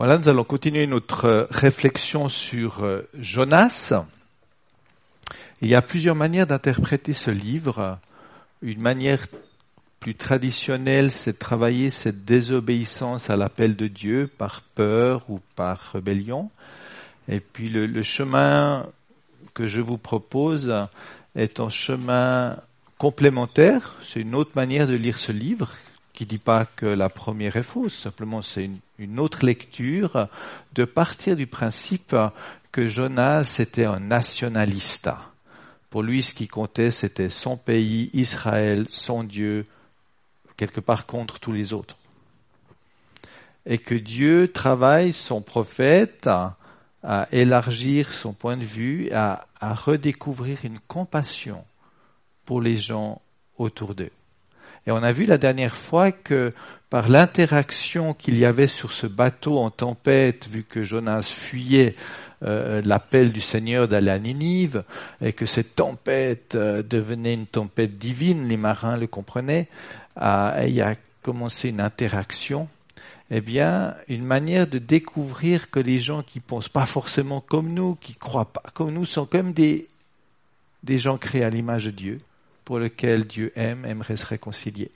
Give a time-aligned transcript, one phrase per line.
[0.00, 3.92] Voilà, nous allons continuer notre réflexion sur euh, Jonas.
[5.60, 7.98] Il y a plusieurs manières d'interpréter ce livre.
[8.62, 9.26] Une manière
[9.98, 15.90] plus traditionnelle, c'est de travailler cette désobéissance à l'appel de Dieu par peur ou par
[15.92, 16.50] rébellion.
[17.28, 18.86] Et puis le, le chemin
[19.52, 20.74] que je vous propose
[21.36, 22.56] est un chemin
[22.96, 23.96] complémentaire.
[24.00, 25.70] C'est une autre manière de lire ce livre
[26.20, 30.28] qui dit pas que la première est fausse, simplement c'est une, autre lecture
[30.74, 32.14] de partir du principe
[32.72, 35.08] que Jonas était un nationaliste.
[35.88, 39.64] Pour lui, ce qui comptait, c'était son pays, Israël, son Dieu,
[40.58, 41.96] quelque part contre tous les autres.
[43.64, 46.58] Et que Dieu travaille son prophète à,
[47.32, 51.64] élargir son point de vue, à redécouvrir une compassion
[52.44, 53.22] pour les gens
[53.56, 54.12] autour d'eux.
[54.86, 56.52] Et on a vu la dernière fois que
[56.88, 61.94] par l'interaction qu'il y avait sur ce bateau en tempête, vu que Jonas fuyait
[62.42, 64.82] euh, l'appel du Seigneur d'aller à Ninive,
[65.22, 69.68] et que cette tempête euh, devenait une tempête divine, les marins le comprenaient,
[70.16, 72.68] il y a commencé une interaction.
[73.30, 77.94] Eh bien, une manière de découvrir que les gens qui pensent pas forcément comme nous,
[77.94, 79.86] qui croient pas comme nous, sont comme des,
[80.82, 82.18] des gens créés à l'image de Dieu
[82.70, 84.92] pour lequel Dieu aime, aimerait se réconcilier,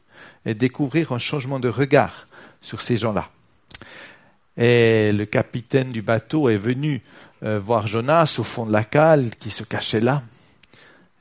[0.47, 2.29] et découvrir un changement de regard
[2.61, 3.31] sur ces gens-là.
[4.57, 7.03] Et le capitaine du bateau est venu
[7.43, 10.23] euh, voir Jonas au fond de la cale qui se cachait là,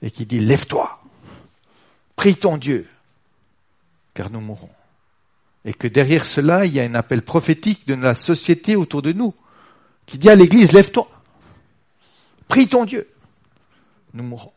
[0.03, 1.01] et qui dit, lève-toi,
[2.15, 2.87] prie ton Dieu,
[4.13, 4.69] car nous mourrons.
[5.65, 9.11] Et que derrière cela, il y a un appel prophétique de la société autour de
[9.11, 9.33] nous,
[10.05, 11.09] qui dit à l'Église, lève-toi,
[12.47, 13.07] prie ton Dieu,
[14.13, 14.53] nous mourrons.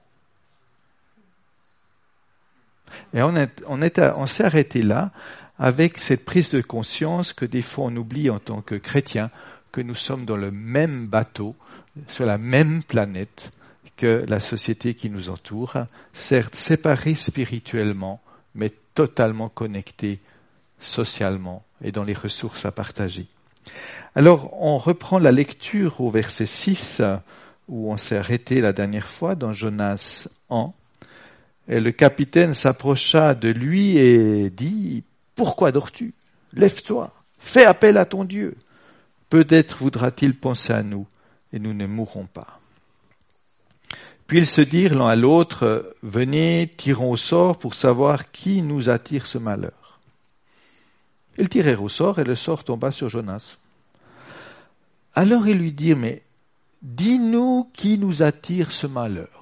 [3.14, 5.10] Et on, est, on, est, on s'est arrêté là
[5.58, 9.30] avec cette prise de conscience que des fois on oublie en tant que chrétien
[9.72, 11.54] que nous sommes dans le même bateau,
[12.08, 13.52] sur la même planète
[13.96, 15.74] que la société qui nous entoure,
[16.12, 18.20] certes séparés spirituellement,
[18.54, 20.20] mais totalement connectés
[20.78, 23.26] socialement et dans les ressources à partager.
[24.14, 27.02] Alors, on reprend la lecture au verset 6,
[27.68, 30.72] où on s'est arrêté la dernière fois dans Jonas 1.
[31.68, 35.02] Et le capitaine s'approcha de lui et dit,
[35.34, 36.14] Pourquoi dors-tu?
[36.52, 38.56] Lève-toi, fais appel à ton Dieu.
[39.28, 41.06] Peut-être voudra-t-il penser à nous,
[41.52, 42.60] et nous ne mourrons pas.
[44.26, 48.88] Puis ils se dirent l'un à l'autre, Venez, tirons au sort pour savoir qui nous
[48.88, 50.00] attire ce malheur.
[51.38, 53.56] Ils tirèrent au sort, et le sort tomba sur Jonas.
[55.14, 56.22] Alors ils lui dirent, Mais
[56.82, 59.35] dis-nous qui nous attire ce malheur.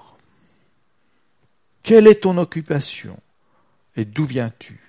[1.85, 3.21] Quelle est ton occupation
[3.95, 4.81] et d'où viens-tu?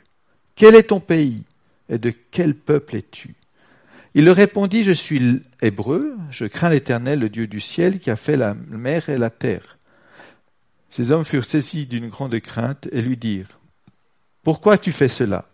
[0.55, 1.43] Quel est ton pays
[1.89, 3.35] et de quel peuple es-tu?
[4.13, 8.15] Il leur répondit, Je suis hébreu, je crains l'Éternel, le Dieu du ciel, qui a
[8.15, 9.77] fait la mer et la terre.
[10.89, 13.59] Ces hommes furent saisis d'une grande crainte et lui dirent,
[14.41, 15.49] Pourquoi tu fais cela?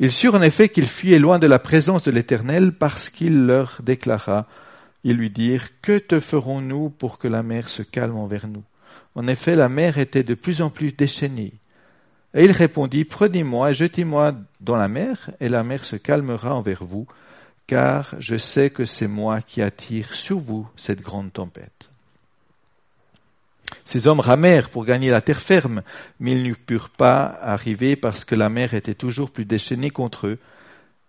[0.00, 3.78] Ils surent en effet qu'ils fuyaient loin de la présence de l'Éternel parce qu'il leur
[3.84, 4.48] déclara,
[5.04, 8.64] ils lui dirent, Que te ferons-nous pour que la mer se calme envers nous?
[9.14, 11.52] En effet, la mer était de plus en plus déchaînée.
[12.34, 16.84] Et il répondit, Prenez-moi et jetez-moi dans la mer, et la mer se calmera envers
[16.84, 17.06] vous,
[17.66, 21.88] car je sais que c'est moi qui attire sur vous cette grande tempête.
[23.84, 25.82] Ces hommes ramèrent pour gagner la terre ferme,
[26.18, 30.26] mais ils n'y purent pas arriver parce que la mer était toujours plus déchaînée contre
[30.26, 30.38] eux.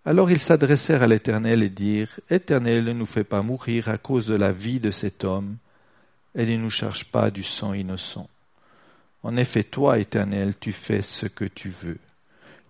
[0.04, 4.26] Alors ils s'adressèrent à l'Éternel et dirent, Éternel, ne nous fais pas mourir à cause
[4.26, 5.56] de la vie de cet homme,
[6.34, 8.28] et ne nous charge pas du sang innocent.
[9.22, 11.98] En effet, toi, Éternel, tu fais ce que tu veux.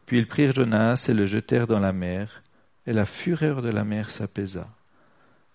[0.07, 2.43] Puis ils prirent Jonas et le jetèrent dans la mer,
[2.87, 4.69] et la fureur de la mer s'apaisa.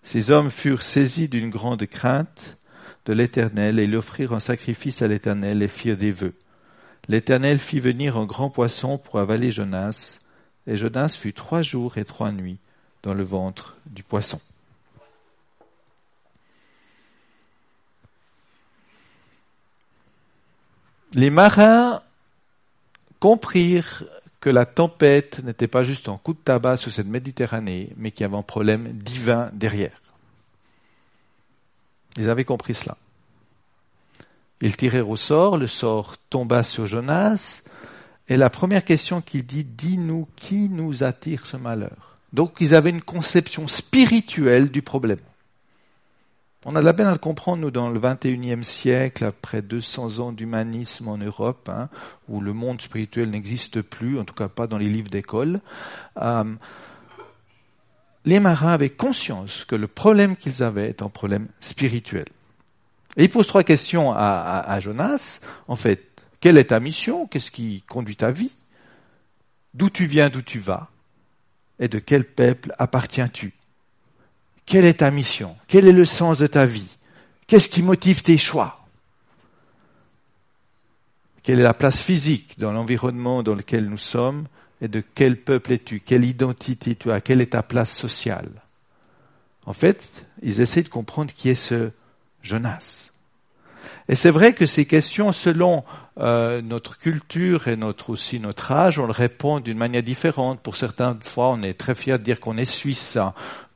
[0.02, 2.56] Ces hommes furent saisis d'une grande crainte
[3.04, 6.34] de l'Éternel, et ils offrirent un sacrifice à l'Éternel et firent des vœux.
[7.08, 10.18] L'Éternel fit venir un grand poisson pour avaler Jonas,
[10.66, 12.58] et Jonas fut trois jours et trois nuits
[13.02, 14.40] dans le ventre du poisson.
[21.14, 22.02] Les marins
[23.20, 24.04] comprirent
[24.40, 28.22] que la tempête n'était pas juste un coup de tabac sur cette Méditerranée, mais qu'il
[28.22, 30.00] y avait un problème divin derrière.
[32.16, 32.96] Ils avaient compris cela.
[34.60, 37.62] Ils tirèrent au sort, le sort tomba sur Jonas,
[38.28, 42.18] et la première question qu'il dit, dis-nous qui nous attire ce malheur?
[42.32, 45.20] Donc ils avaient une conception spirituelle du problème.
[46.64, 50.18] On a de la peine à le comprendre, nous, dans le 21e siècle, après 200
[50.18, 51.88] ans d'humanisme en Europe, hein,
[52.28, 55.60] où le monde spirituel n'existe plus, en tout cas pas dans les livres d'école.
[56.20, 56.54] Euh,
[58.24, 62.26] les marins avaient conscience que le problème qu'ils avaient est un problème spirituel.
[63.16, 65.40] Et ils posent trois questions à, à Jonas.
[65.68, 67.26] En fait, quelle est ta mission?
[67.28, 68.52] Qu'est-ce qui conduit ta vie?
[69.74, 70.90] D'où tu viens, d'où tu vas?
[71.78, 73.57] Et de quel peuple appartiens-tu?
[74.68, 75.56] Quelle est ta mission?
[75.66, 76.94] Quel est le sens de ta vie?
[77.46, 78.86] Qu'est-ce qui motive tes choix?
[81.42, 84.46] Quelle est la place physique dans l'environnement dans lequel nous sommes
[84.82, 86.00] et de quel peuple es-tu?
[86.00, 87.22] Quelle identité tu as?
[87.22, 88.50] Quelle est ta place sociale?
[89.64, 91.90] En fait, ils essaient de comprendre qui est ce
[92.42, 93.12] Jonas.
[94.08, 95.84] Et c'est vrai que ces questions, selon
[96.18, 100.60] euh, notre culture et notre aussi notre âge, on le répond d'une manière différente.
[100.60, 103.18] Pour certaines fois, on est très fier de dire qu'on est suisse.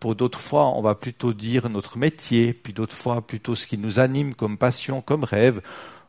[0.00, 3.78] Pour d'autres fois, on va plutôt dire notre métier, puis d'autres fois plutôt ce qui
[3.78, 5.60] nous anime comme passion, comme rêve.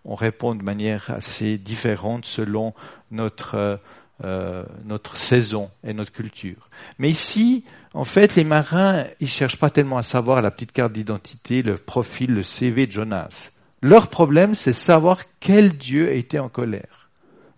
[0.05, 2.73] On répond de manière assez différente selon
[3.11, 3.77] notre euh,
[4.23, 6.69] euh, notre saison et notre culture.
[6.99, 10.93] Mais ici, en fait, les marins, ils cherchent pas tellement à savoir la petite carte
[10.93, 13.49] d'identité, le profil, le CV de Jonas.
[13.83, 17.09] Leur problème, c'est savoir quel Dieu était en colère.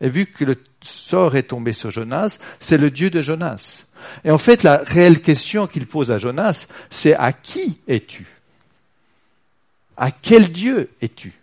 [0.01, 3.86] Et vu que le sort est tombé sur Jonas, c'est le Dieu de Jonas.
[4.24, 8.25] Et en fait, la réelle question qu'il pose à Jonas, c'est à qui es-tu?
[9.98, 11.33] À quel Dieu es-tu?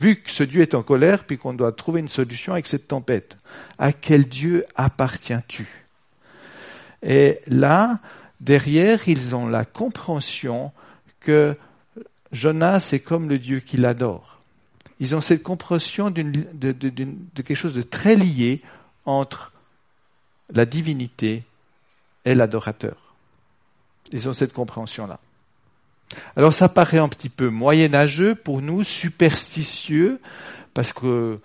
[0.00, 2.88] Vu que ce Dieu est en colère, puis qu'on doit trouver une solution avec cette
[2.88, 3.36] tempête,
[3.78, 5.68] à quel Dieu appartiens-tu?
[7.02, 7.98] Et là,
[8.40, 10.72] derrière, ils ont la compréhension
[11.20, 11.54] que
[12.34, 14.40] Jonas est comme le Dieu qu'il adore.
[15.00, 16.22] Ils ont cette compréhension de,
[17.34, 18.60] quelque chose de très lié
[19.06, 19.52] entre
[20.52, 21.44] la divinité
[22.24, 23.14] et l'adorateur.
[24.12, 25.20] Ils ont cette compréhension-là.
[26.36, 30.20] Alors ça paraît un petit peu moyenâgeux pour nous, superstitieux,
[30.74, 31.40] parce que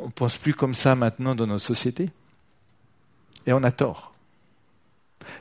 [0.00, 2.10] on pense plus comme ça maintenant dans notre société.
[3.46, 4.12] Et on a tort.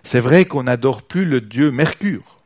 [0.03, 2.37] C'est vrai qu'on n'adore plus le dieu Mercure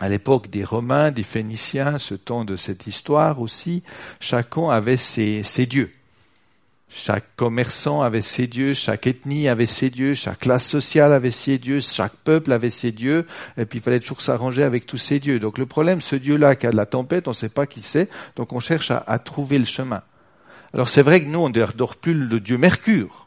[0.00, 3.82] à l'époque des Romains, des Phéniciens, ce temps de cette histoire aussi,
[4.20, 5.90] chacun avait ses, dieux.
[6.88, 11.58] Chaque commerçant avait ses dieux, chaque ethnie avait ses dieux, chaque classe sociale avait ses
[11.58, 15.18] dieux, chaque peuple avait ses dieux, et puis il fallait toujours s'arranger avec tous ces
[15.18, 15.40] dieux.
[15.40, 17.80] Donc le problème, ce dieu-là qui a de la tempête, on ne sait pas qui
[17.80, 20.02] c'est, donc on cherche à, trouver le chemin.
[20.72, 23.26] Alors c'est vrai que nous, on ne dort plus le dieu Mercure.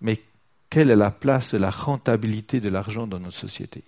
[0.00, 0.22] Mais
[0.70, 3.82] quelle est la place de la rentabilité de l'argent dans notre société?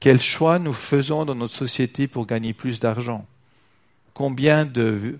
[0.00, 3.26] Quel choix nous faisons dans notre société pour gagner plus d'argent?
[4.14, 5.18] Combien de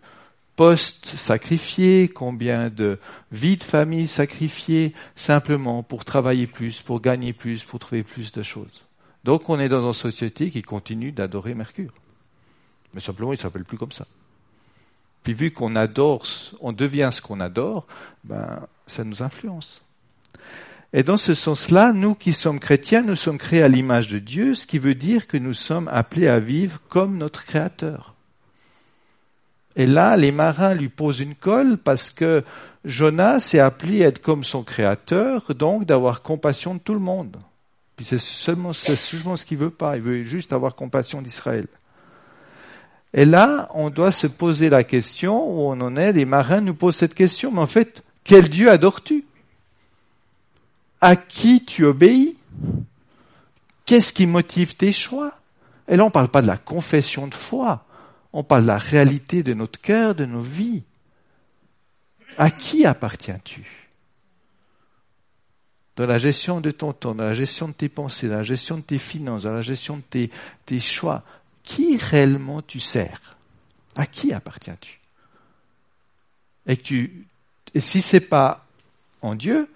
[0.55, 2.99] postes sacrifiés, combien de
[3.31, 8.43] vies de famille sacrifiées simplement pour travailler plus, pour gagner plus, pour trouver plus de
[8.43, 8.85] choses?
[9.25, 11.93] Donc on est dans une société qui continue d'adorer Mercure.
[12.95, 14.07] Mais simplement, il s'appelle plus comme ça.
[15.23, 16.25] Puis vu qu'on adore,
[16.61, 17.87] on devient ce qu'on adore,
[18.23, 19.83] ben, ça nous influence.
[20.97, 24.55] Et dans ce sens-là, nous qui sommes chrétiens, nous sommes créés à l'image de Dieu,
[24.55, 28.15] ce qui veut dire que nous sommes appelés à vivre comme notre Créateur.
[29.77, 32.43] Et là, les marins lui posent une colle parce que
[32.87, 37.37] Jonas est appelé à être comme son Créateur, donc d'avoir compassion de tout le monde.
[37.97, 39.99] Puis c'est seulement, c'est seulement ce qu'il veut pas.
[39.99, 41.67] Il veut juste avoir compassion d'Israël.
[43.13, 46.15] Et là, on doit se poser la question où on en est.
[46.15, 47.53] Les marins nous posent cette question.
[47.53, 49.27] Mais en fait, quel Dieu adores-tu?
[51.01, 52.37] À qui tu obéis?
[53.85, 55.33] Qu'est-ce qui motive tes choix?
[55.89, 57.87] Et là, on ne parle pas de la confession de foi,
[58.33, 60.83] on parle de la réalité de notre cœur, de nos vies.
[62.37, 63.65] À qui appartiens-tu?
[65.95, 68.77] Dans la gestion de ton temps, dans la gestion de tes pensées, dans la gestion
[68.77, 70.29] de tes finances, dans la gestion de
[70.67, 71.23] tes, choix,
[71.63, 73.37] qui réellement tu sers?
[73.95, 75.01] À qui appartiens-tu?
[76.67, 77.27] Et, tu,
[77.73, 78.67] et si c'est pas
[79.23, 79.71] en Dieu,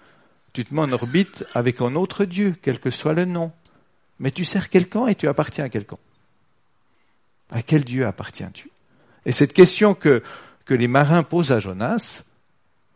[0.53, 3.51] tu te mets en orbite avec un autre Dieu, quel que soit le nom.
[4.19, 5.97] Mais tu sers quelqu'un et tu appartiens à quelqu'un.
[7.49, 8.69] À quel Dieu appartiens-tu?
[9.25, 10.23] Et cette question que,
[10.65, 12.23] que les marins posent à Jonas,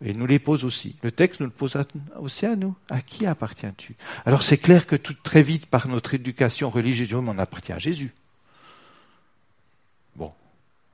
[0.03, 0.95] et nous les pose aussi.
[1.03, 1.77] Le texte nous le pose
[2.19, 2.75] aussi à nous.
[2.89, 3.95] À qui appartiens-tu?
[4.25, 8.13] Alors c'est clair que tout très vite, par notre éducation religieuse, on appartient à Jésus.
[10.15, 10.33] Bon.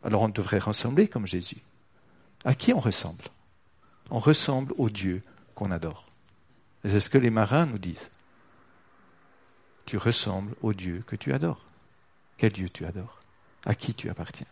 [0.03, 1.57] Alors on devrait ressembler comme Jésus.
[2.45, 3.25] À qui on ressemble?
[4.11, 5.23] On ressemble au Dieu
[5.55, 6.10] qu'on adore.
[6.85, 8.09] C'est ce que les marins nous disent.
[9.85, 11.63] Tu ressembles au Dieu que tu adores.
[12.37, 13.19] Quel Dieu tu adores?
[13.65, 14.47] À qui tu appartiens?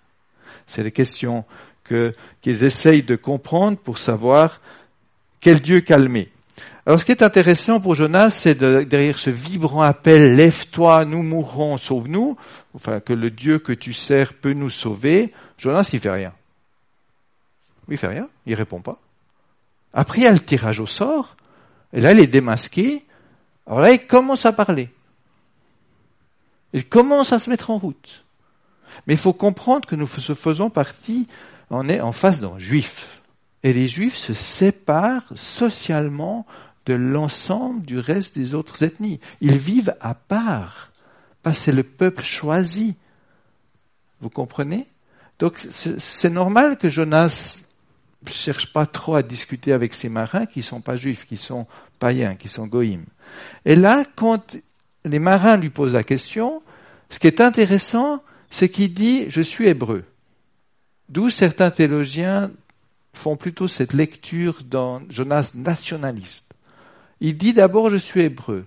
[0.67, 1.45] C'est les questions
[1.83, 4.61] que, qu'ils essayent de comprendre pour savoir
[5.39, 6.31] quel Dieu calmer.
[6.85, 11.23] Alors ce qui est intéressant pour Jonas, c'est de, derrière ce vibrant appel, lève-toi, nous
[11.23, 12.37] mourrons, sauve-nous,
[12.73, 16.33] enfin que le Dieu que tu sers peut nous sauver, Jonas il fait rien.
[17.89, 18.99] Il fait rien, il répond pas.
[19.93, 21.35] Après, il y a le tirage au sort,
[21.93, 23.05] et là, il est démasqué.
[23.65, 24.89] Alors là, il commence à parler.
[26.73, 28.25] Il commence à se mettre en route.
[29.07, 31.27] Mais il faut comprendre que nous faisons partie,
[31.69, 33.21] on est en face d'un juif.
[33.63, 36.45] Et les juifs se séparent socialement
[36.85, 39.19] de l'ensemble du reste des autres ethnies.
[39.41, 40.91] Ils vivent à part,
[41.43, 42.95] parce que c'est le peuple choisi.
[44.21, 44.87] Vous comprenez?
[45.39, 47.61] Donc c'est normal que Jonas
[48.27, 51.67] cherche pas trop à discuter avec ces marins qui sont pas juifs, qui sont
[51.99, 53.05] païens, qui sont goïms.
[53.65, 54.57] Et là, quand
[55.05, 56.61] les marins lui posent la question,
[57.09, 60.03] ce qui est intéressant, c'est qu'il dit je suis hébreu.
[61.07, 62.51] D'où certains théologiens
[63.13, 66.53] font plutôt cette lecture dans Jonas nationaliste.
[67.19, 68.65] Il dit d'abord je suis hébreu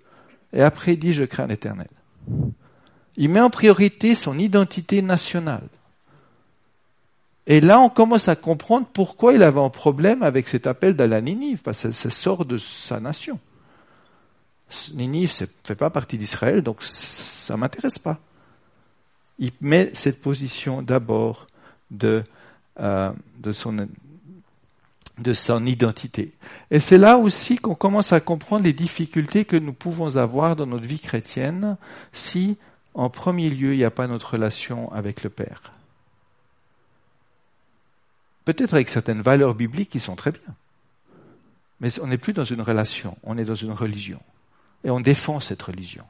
[0.52, 1.88] et après il dit je crains l'éternel.
[3.16, 5.68] Il met en priorité son identité nationale.
[7.46, 11.20] Et là, on commence à comprendre pourquoi il avait un problème avec cet appel d'Ala
[11.20, 13.38] Ninive, parce que ça sort de sa nation.
[14.94, 18.18] Ninive ne fait pas partie d'Israël, donc ça ne m'intéresse pas.
[19.38, 21.46] Il met cette position d'abord
[21.90, 22.22] de,
[22.80, 23.88] euh, de, son,
[25.18, 26.32] de son identité.
[26.70, 30.66] Et c'est là aussi qu'on commence à comprendre les difficultés que nous pouvons avoir dans
[30.66, 31.76] notre vie chrétienne
[32.12, 32.56] si,
[32.94, 35.72] en premier lieu, il n'y a pas notre relation avec le Père.
[38.44, 40.54] Peut-être avec certaines valeurs bibliques qui sont très bien.
[41.80, 44.20] Mais on n'est plus dans une relation, on est dans une religion.
[44.84, 46.04] Et on défend cette religion.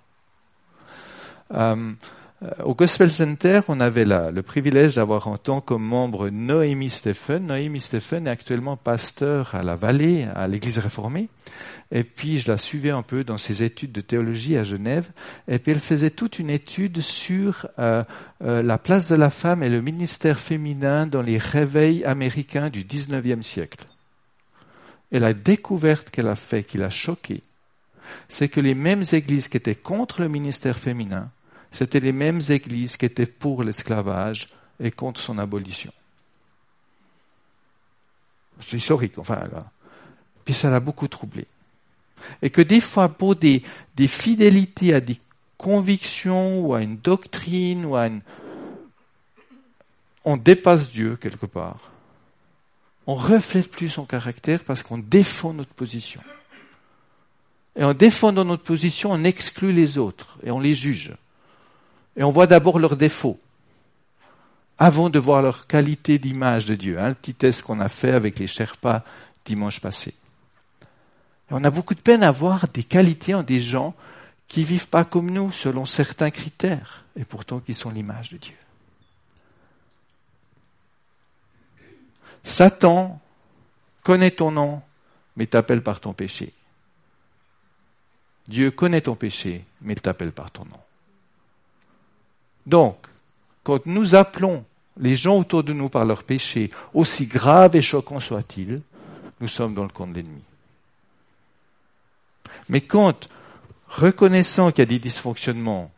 [1.53, 1.93] Euh,
[2.65, 7.47] au Gospel Center, on avait le privilège d'avoir en tant que membre Noémie Stephen.
[7.47, 11.29] Noémie Stephen est actuellement pasteur à la Vallée, à l'Église réformée.
[11.93, 15.11] Et puis, je la suivais un peu dans ses études de théologie à Genève.
[15.47, 18.03] Et puis, elle faisait toute une étude sur euh,
[18.43, 22.83] euh, la place de la femme et le ministère féminin dans les réveils américains du
[22.83, 23.85] 19e siècle.
[25.13, 27.43] Et la découverte qu'elle a fait, qui l'a choquée,
[28.29, 31.31] c'est que les mêmes églises qui étaient contre le ministère féminin
[31.73, 34.49] c'était les mêmes églises qui étaient pour l'esclavage
[34.79, 35.93] et contre son abolition.
[38.61, 39.71] C'est historique, enfin là.
[40.45, 41.47] Puis ça l'a beaucoup troublé.
[42.43, 43.63] Et que des fois, pour des,
[43.97, 45.19] des fidélités à des
[45.57, 48.21] convictions ou à une doctrine ou à une...
[50.25, 51.91] On dépasse Dieu quelque part.
[53.07, 56.21] On reflète plus son caractère parce qu'on défend notre position.
[57.75, 61.13] Et en défendant notre position, on exclut les autres et on les juge.
[62.17, 63.41] Et on voit d'abord leurs défauts,
[64.79, 66.99] avant de voir leur qualité d'image de Dieu.
[66.99, 69.03] Hein, le petit test qu'on a fait avec les Sherpas
[69.45, 70.15] dimanche passé.
[71.51, 73.95] On a beaucoup de peine à voir des qualités en des gens
[74.49, 78.57] qui vivent pas comme nous, selon certains critères, et pourtant qui sont l'image de Dieu.
[82.43, 83.21] Satan
[84.03, 84.83] connaît ton nom,
[85.37, 86.53] mais t'appelle par ton péché.
[88.49, 90.81] Dieu connaît ton péché, mais t'appelle par ton nom.
[92.67, 92.97] Donc,
[93.63, 94.65] quand nous appelons
[94.99, 98.83] les gens autour de nous par leurs péchés, aussi graves et choquants soient-ils,
[99.41, 100.43] nous sommes dans le camp de l'ennemi.
[102.69, 103.29] Mais quand,
[103.89, 105.91] reconnaissant qu'il y a des dysfonctionnements,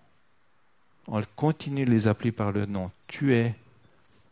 [1.07, 3.55] on continue de les appeler par le nom, tu es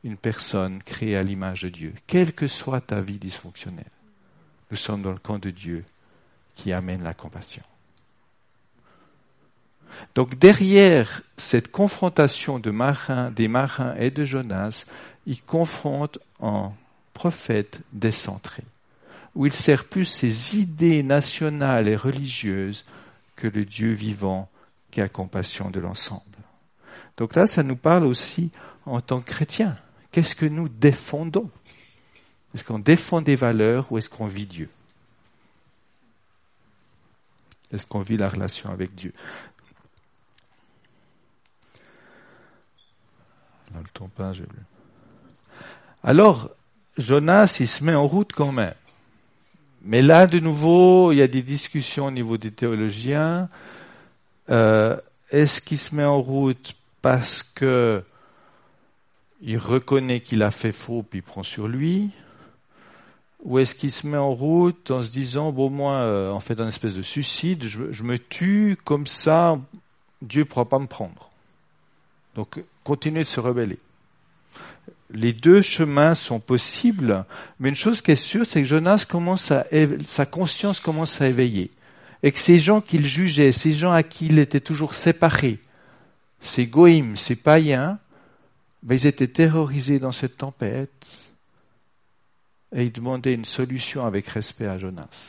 [0.04, 3.84] une personne créée à l'image de Dieu, quelle que soit ta vie dysfonctionnelle.
[4.70, 5.84] Nous sommes dans le camp de Dieu
[6.54, 7.62] qui amène la compassion.
[10.14, 14.84] Donc derrière cette confrontation de marins, des marins et de Jonas,
[15.26, 16.72] il confronte un
[17.14, 18.62] prophète décentré,
[19.34, 22.84] où il sert plus ses idées nationales et religieuses
[23.36, 24.48] que le Dieu vivant
[24.90, 26.22] qui a compassion de l'ensemble.
[27.16, 28.50] Donc là, ça nous parle aussi
[28.86, 29.76] en tant que chrétiens.
[30.10, 31.50] Qu'est-ce que nous défendons?
[32.54, 34.68] Est-ce qu'on défend des valeurs ou est-ce qu'on vit Dieu?
[37.72, 39.14] Est-ce qu'on vit la relation avec Dieu?
[46.02, 46.50] Alors,
[46.98, 48.74] Jonas, il se met en route quand même.
[49.84, 53.48] Mais là, de nouveau, il y a des discussions au niveau des théologiens.
[54.50, 54.96] Euh,
[55.30, 58.02] est-ce qu'il se met en route parce que
[59.40, 62.10] il reconnaît qu'il a fait faux puis il prend sur lui?
[63.42, 66.60] Ou est-ce qu'il se met en route en se disant, bon, moi, euh, en fait,
[66.60, 69.58] un espèce de suicide, je, me tue, comme ça,
[70.20, 71.28] Dieu ne pourra pas me prendre.
[72.36, 73.78] Donc, continuer de se rebeller.
[75.10, 77.24] Les deux chemins sont possibles,
[77.60, 79.66] mais une chose qui est sûre, c'est que Jonas commence à,
[80.04, 81.70] sa conscience commence à éveiller.
[82.22, 85.58] Et que ces gens qu'il jugeait, ces gens à qui il était toujours séparé,
[86.40, 87.98] ces goïms, ces païens,
[88.82, 91.28] ben ils étaient terrorisés dans cette tempête.
[92.74, 95.28] et il demandait une solution avec respect à Jonas.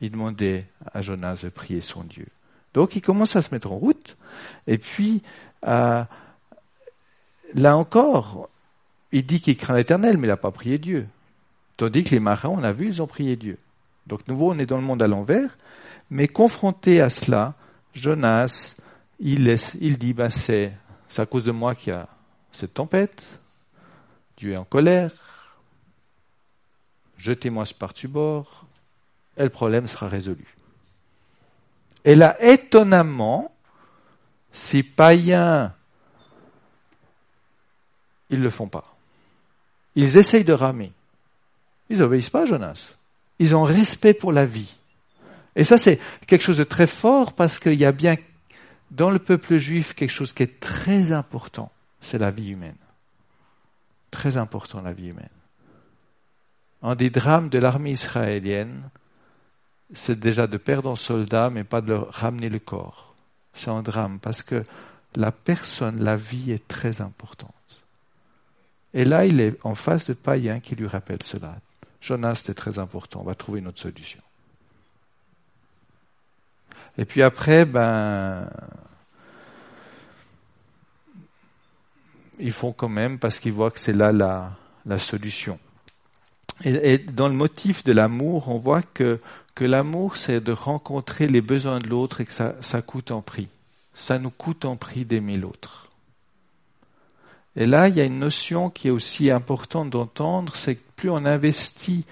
[0.00, 2.26] Il demandait à Jonas de prier son Dieu.
[2.74, 4.16] Donc il commence à se mettre en route,
[4.66, 5.22] et puis
[5.66, 6.04] euh,
[7.54, 8.48] là encore,
[9.12, 11.06] il dit qu'il craint l'Éternel, mais il n'a pas prié Dieu.
[11.76, 13.58] Tandis que les marins, on a vu, ils ont prié Dieu.
[14.06, 15.56] Donc nouveau, on est dans le monde à l'envers,
[16.10, 17.54] mais confronté à cela,
[17.94, 18.76] Jonas,
[19.18, 20.72] il, dit, ben c'est,
[21.16, 22.08] à cause de moi qu'il y a
[22.52, 23.24] cette tempête,
[24.36, 25.56] Dieu est en colère,
[27.18, 28.66] jetez-moi ce par bord,
[29.36, 30.56] et le problème sera résolu.
[32.04, 33.54] Et là, étonnamment,
[34.52, 35.72] ces païens,
[38.30, 38.96] ils ne le font pas.
[39.94, 40.92] Ils essayent de ramer.
[41.88, 42.94] Ils n'obéissent pas à Jonas.
[43.38, 44.76] Ils ont respect pour la vie.
[45.56, 48.16] Et ça, c'est quelque chose de très fort parce qu'il y a bien
[48.90, 51.70] dans le peuple juif quelque chose qui est très important.
[52.00, 52.76] C'est la vie humaine.
[54.10, 55.28] Très important, la vie humaine.
[56.82, 58.88] Un des drames de l'armée israélienne,
[59.92, 63.09] c'est déjà de perdre un soldat, mais pas de leur ramener le corps.
[63.54, 64.64] C'est un drame parce que
[65.16, 67.50] la personne, la vie est très importante.
[68.94, 71.56] Et là, il est en face de païens qui lui rappellent cela.
[72.00, 74.20] Jonas, c'est très important, on va trouver une autre solution.
[76.98, 78.48] Et puis après, ben,
[82.38, 85.58] ils font quand même parce qu'ils voient que c'est là la solution.
[86.64, 89.18] Et, dans le motif de l'amour, on voit que,
[89.54, 93.48] que l'amour, c'est de rencontrer les besoins de l'autre et que ça, coûte en prix.
[93.94, 95.88] Ça nous coûte en prix d'aimer l'autre.
[97.56, 101.10] Et là, il y a une notion qui est aussi importante d'entendre, c'est que plus
[101.10, 102.04] on investit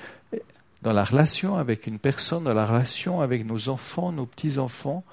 [0.82, 5.04] dans la relation avec une personne, dans la relation avec nos enfants, nos petits-enfants,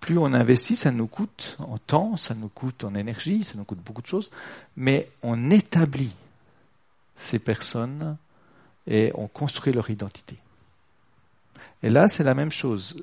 [0.00, 3.64] plus on investit, ça nous coûte en temps, ça nous coûte en énergie, ça nous
[3.64, 4.30] coûte beaucoup de choses,
[4.76, 6.14] mais on établit
[7.16, 8.16] ces personnes
[8.86, 10.36] et on construit leur identité.
[11.82, 12.96] Et là, c'est la même chose.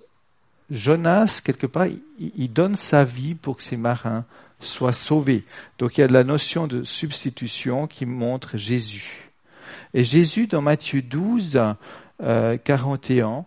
[0.69, 1.87] Jonas, quelque part,
[2.19, 4.25] il, donne sa vie pour que ces marins
[4.59, 5.43] soient sauvés.
[5.77, 9.29] Donc il y a de la notion de substitution qui montre Jésus.
[9.93, 11.59] Et Jésus, dans Matthieu 12,
[12.63, 13.41] 41, euh,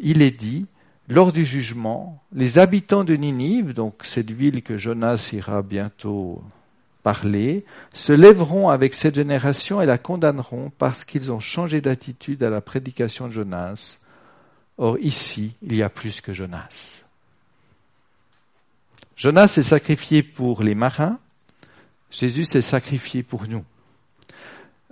[0.00, 0.66] il est dit,
[1.08, 6.42] lors du jugement, les habitants de Ninive, donc cette ville que Jonas ira bientôt
[7.02, 12.50] parler, se lèveront avec cette génération et la condamneront parce qu'ils ont changé d'attitude à
[12.50, 14.00] la prédication de Jonas.
[14.78, 17.04] Or ici, il y a plus que Jonas.
[19.16, 21.18] Jonas s'est sacrifié pour les marins,
[22.10, 23.64] Jésus s'est sacrifié pour nous.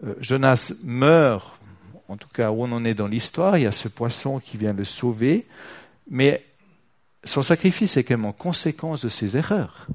[0.02, 1.58] Euh, Jonas meurt,
[2.08, 4.56] en tout cas où on en est dans l'histoire, il y a ce poisson qui
[4.56, 5.46] vient le sauver,
[6.08, 6.44] mais
[7.24, 9.86] son sacrifice est quand même en conséquence de ses erreurs.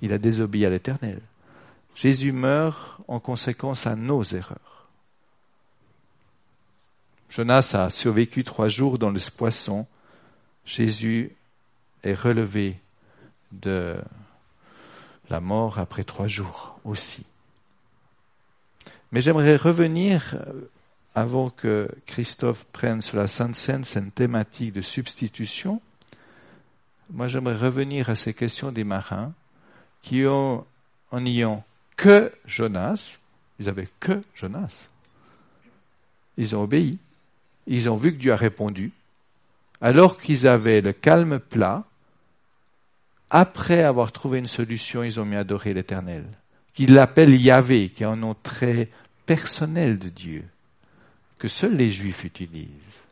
[0.00, 1.20] Il a désobéi à l'Éternel.
[1.94, 4.81] Jésus meurt en conséquence à nos erreurs.
[7.34, 9.86] Jonas a survécu trois jours dans le poisson.
[10.66, 11.34] Jésus
[12.02, 12.76] est relevé
[13.52, 13.96] de
[15.30, 17.24] la mort après trois jours aussi.
[19.12, 20.68] Mais j'aimerais revenir, euh,
[21.14, 25.80] avant que Christophe prenne sur la Sainte Seine cette thématique de substitution,
[27.10, 29.32] moi j'aimerais revenir à ces questions des marins
[30.02, 30.66] qui ont,
[31.10, 31.64] en ayant
[31.96, 33.16] que Jonas,
[33.58, 34.88] ils avaient que Jonas.
[36.36, 36.98] Ils ont obéi.
[37.66, 38.92] Ils ont vu que Dieu a répondu.
[39.80, 41.84] Alors qu'ils avaient le calme plat,
[43.30, 46.24] après avoir trouvé une solution, ils ont mis adorer l'Éternel,
[46.74, 48.90] qu'ils l'appellent Yahvé, qui est un nom très
[49.26, 50.44] personnel de Dieu,
[51.38, 53.04] que seuls les Juifs utilisent.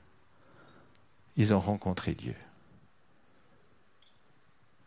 [1.36, 2.34] Ils ont rencontré Dieu.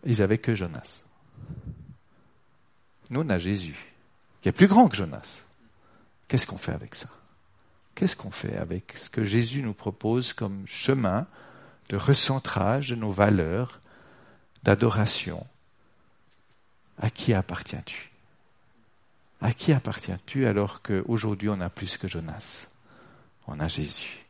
[0.06, 1.02] Ils avaient que Jonas.
[3.10, 3.94] Nous, on a Jésus,
[4.42, 5.46] qui est plus grand que Jonas.
[6.28, 7.10] Qu'est-ce qu'on fait avec ça?
[7.96, 11.28] Qu'est-ce qu'on fait avec ce que Jésus nous propose comme chemin
[11.90, 13.80] de recentrage de nos valeurs,
[14.64, 15.46] d'adoration?
[16.98, 18.12] À qui appartiens-tu?
[19.42, 22.68] À qui appartiens-tu alors qu'aujourd'hui on a plus que Jonas?
[23.48, 24.23] On a Jésus.